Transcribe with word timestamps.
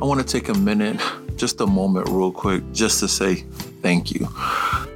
I 0.00 0.06
want 0.06 0.26
to 0.26 0.26
take 0.26 0.48
a 0.48 0.54
minute, 0.54 0.98
just 1.36 1.60
a 1.60 1.66
moment, 1.66 2.08
real 2.08 2.32
quick, 2.32 2.62
just 2.72 3.00
to 3.00 3.08
say 3.08 3.44
thank 3.82 4.12
you. 4.12 4.26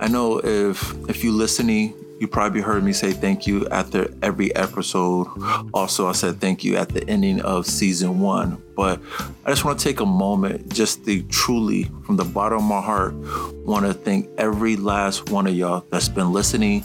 I 0.00 0.08
know 0.08 0.38
if 0.42 0.94
if 1.06 1.22
you 1.22 1.32
listening, 1.32 1.92
you 2.18 2.26
probably 2.26 2.62
heard 2.62 2.82
me 2.82 2.94
say 2.94 3.12
thank 3.12 3.46
you 3.46 3.68
after 3.68 4.08
every 4.22 4.56
episode. 4.56 5.26
Also, 5.74 6.08
I 6.08 6.12
said 6.12 6.40
thank 6.40 6.64
you 6.64 6.76
at 6.76 6.88
the 6.88 7.06
ending 7.10 7.42
of 7.42 7.66
season 7.66 8.20
one. 8.20 8.62
But 8.74 9.02
I 9.44 9.50
just 9.50 9.66
want 9.66 9.78
to 9.78 9.84
take 9.84 10.00
a 10.00 10.06
moment 10.06 10.72
just 10.72 11.04
to 11.04 11.22
truly, 11.24 11.90
from 12.04 12.16
the 12.16 12.24
bottom 12.24 12.58
of 12.58 12.64
my 12.64 12.80
heart, 12.80 13.14
want 13.66 13.84
to 13.84 13.92
thank 13.92 14.28
every 14.38 14.76
last 14.76 15.30
one 15.30 15.46
of 15.48 15.54
y'all 15.54 15.84
that's 15.90 16.08
been 16.08 16.32
listening, 16.32 16.84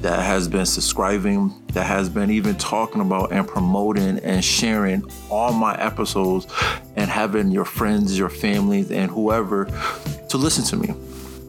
that 0.00 0.22
has 0.22 0.46
been 0.46 0.64
subscribing, 0.64 1.52
that 1.72 1.84
has 1.84 2.08
been 2.08 2.30
even 2.30 2.54
talking 2.54 3.00
about 3.00 3.32
and 3.32 3.48
promoting 3.48 4.20
and 4.20 4.44
sharing 4.44 5.04
all 5.28 5.52
my 5.52 5.74
episodes 5.74 6.46
and 6.94 7.10
having 7.10 7.50
your 7.50 7.64
friends, 7.64 8.16
your 8.16 8.28
families, 8.28 8.92
and 8.92 9.10
whoever 9.10 9.64
to 10.28 10.36
listen 10.36 10.64
to 10.64 10.76
me. 10.76 10.94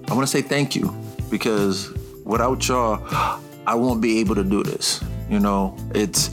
I 0.10 0.16
want 0.16 0.28
to 0.28 0.32
say 0.32 0.42
thank 0.42 0.76
you 0.76 0.94
because 1.30 1.92
without 2.24 2.68
y'all, 2.68 3.06
I 3.68 3.76
won't 3.76 4.02
be 4.02 4.20
able 4.20 4.34
to 4.34 4.44
do 4.44 4.64
this. 4.64 5.00
You 5.30 5.40
know, 5.40 5.78
it's 5.94 6.32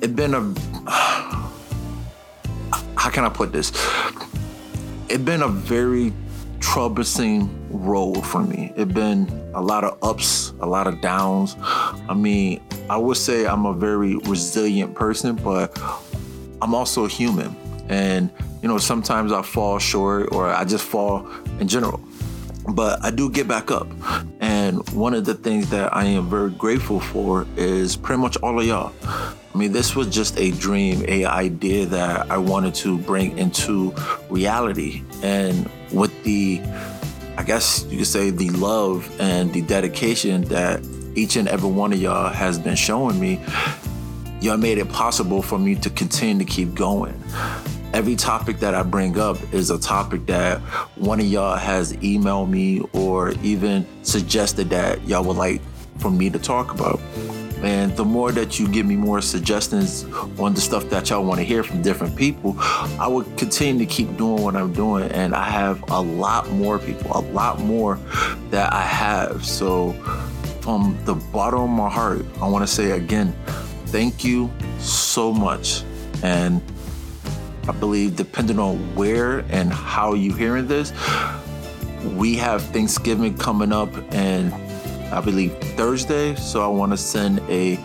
it 0.00 0.16
been 0.16 0.34
a 0.34 0.40
how 2.96 3.10
can 3.10 3.24
I 3.24 3.28
put 3.28 3.52
this? 3.52 3.70
It's 5.08 5.22
been 5.22 5.42
a 5.42 5.48
very 5.48 6.12
troublesome 6.60 7.66
road 7.70 8.24
for 8.24 8.42
me. 8.42 8.72
It's 8.76 8.92
been 8.92 9.28
a 9.54 9.60
lot 9.60 9.82
of 9.82 9.98
ups, 10.02 10.52
a 10.60 10.66
lot 10.66 10.86
of 10.86 11.00
downs. 11.00 11.56
I 11.60 12.14
mean, 12.14 12.60
I 12.88 12.96
would 12.96 13.16
say 13.16 13.46
I'm 13.46 13.66
a 13.66 13.74
very 13.74 14.16
resilient 14.16 14.94
person, 14.94 15.36
but 15.36 15.76
I'm 16.62 16.74
also 16.74 17.06
human. 17.06 17.56
And 17.88 18.30
you 18.62 18.68
know, 18.68 18.78
sometimes 18.78 19.32
I 19.32 19.42
fall 19.42 19.78
short 19.78 20.32
or 20.32 20.48
I 20.48 20.64
just 20.64 20.84
fall 20.84 21.26
in 21.58 21.66
general. 21.66 22.00
But 22.68 23.02
I 23.02 23.10
do 23.10 23.30
get 23.30 23.48
back 23.48 23.70
up. 23.70 23.88
And 24.40 24.88
one 24.90 25.14
of 25.14 25.24
the 25.24 25.34
things 25.34 25.70
that 25.70 25.94
I 25.96 26.04
am 26.04 26.28
very 26.28 26.50
grateful 26.50 27.00
for 27.00 27.46
is 27.56 27.96
pretty 27.96 28.20
much 28.20 28.36
all 28.38 28.60
of 28.60 28.66
y'all. 28.66 28.92
I 29.52 29.58
mean, 29.58 29.72
this 29.72 29.96
was 29.96 30.08
just 30.08 30.38
a 30.38 30.52
dream, 30.52 31.04
a 31.08 31.24
idea 31.24 31.86
that 31.86 32.30
I 32.30 32.38
wanted 32.38 32.74
to 32.76 32.98
bring 32.98 33.36
into 33.36 33.92
reality. 34.28 35.02
And 35.22 35.68
with 35.92 36.22
the, 36.22 36.60
I 37.36 37.42
guess 37.42 37.84
you 37.88 37.98
could 37.98 38.06
say, 38.06 38.30
the 38.30 38.50
love 38.50 39.10
and 39.20 39.52
the 39.52 39.62
dedication 39.62 40.42
that 40.44 40.86
each 41.14 41.36
and 41.36 41.48
every 41.48 41.70
one 41.70 41.92
of 41.92 42.00
y'all 42.00 42.32
has 42.32 42.58
been 42.58 42.76
showing 42.76 43.18
me, 43.18 43.44
y'all 44.40 44.56
made 44.56 44.78
it 44.78 44.88
possible 44.88 45.42
for 45.42 45.58
me 45.58 45.74
to 45.76 45.90
continue 45.90 46.44
to 46.44 46.50
keep 46.50 46.74
going 46.74 47.20
every 47.92 48.16
topic 48.16 48.60
that 48.60 48.74
I 48.74 48.82
bring 48.82 49.18
up 49.18 49.36
is 49.52 49.70
a 49.70 49.78
topic 49.78 50.26
that 50.26 50.60
one 50.96 51.20
of 51.20 51.26
y'all 51.26 51.56
has 51.56 51.92
emailed 51.94 52.48
me 52.48 52.80
or 52.92 53.32
even 53.42 53.86
suggested 54.02 54.70
that 54.70 55.06
y'all 55.08 55.24
would 55.24 55.36
like 55.36 55.60
for 55.98 56.10
me 56.10 56.30
to 56.30 56.38
talk 56.38 56.72
about. 56.72 57.00
And 57.62 57.94
the 57.96 58.04
more 58.04 58.32
that 58.32 58.58
you 58.58 58.68
give 58.68 58.86
me 58.86 58.96
more 58.96 59.20
suggestions 59.20 60.04
on 60.38 60.54
the 60.54 60.60
stuff 60.60 60.88
that 60.90 61.10
y'all 61.10 61.24
want 61.24 61.38
to 61.38 61.44
hear 61.44 61.62
from 61.62 61.82
different 61.82 62.16
people, 62.16 62.56
I 62.58 63.06
will 63.06 63.24
continue 63.36 63.84
to 63.84 63.92
keep 63.92 64.16
doing 64.16 64.42
what 64.42 64.56
I'm 64.56 64.72
doing. 64.72 65.10
And 65.10 65.34
I 65.34 65.44
have 65.44 65.82
a 65.90 66.00
lot 66.00 66.50
more 66.50 66.78
people, 66.78 67.12
a 67.14 67.20
lot 67.32 67.60
more 67.60 67.98
that 68.50 68.72
I 68.72 68.82
have. 68.82 69.44
So, 69.44 69.92
from 70.60 70.98
the 71.04 71.14
bottom 71.14 71.60
of 71.60 71.70
my 71.70 71.88
heart, 71.88 72.24
I 72.40 72.48
want 72.48 72.66
to 72.66 72.72
say 72.72 72.92
again, 72.92 73.34
thank 73.86 74.24
you 74.24 74.50
so 74.78 75.32
much. 75.32 75.82
And 76.22 76.62
I 77.68 77.72
believe 77.72 78.16
depending 78.16 78.58
on 78.58 78.76
where 78.94 79.40
and 79.50 79.72
how 79.72 80.14
you're 80.14 80.36
hearing 80.36 80.66
this, 80.66 80.92
we 82.14 82.36
have 82.36 82.62
Thanksgiving 82.62 83.36
coming 83.36 83.72
up 83.72 83.90
and 84.12 84.52
I 85.12 85.20
believe 85.20 85.56
Thursday. 85.76 86.34
So 86.36 86.62
I 86.62 86.66
want 86.68 86.92
to 86.92 86.96
send 86.96 87.40
a 87.48 87.78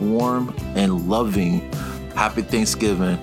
warm 0.00 0.54
and 0.74 1.08
loving 1.08 1.70
happy 2.14 2.42
Thanksgiving 2.42 3.18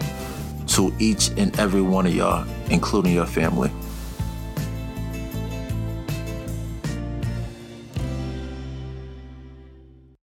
to 0.68 0.94
each 1.00 1.30
and 1.38 1.58
every 1.60 1.82
one 1.82 2.06
of 2.06 2.16
y'all, 2.16 2.48
including 2.70 3.14
your 3.14 3.26
family. 3.26 3.72